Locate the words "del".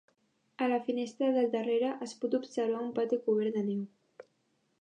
1.35-1.51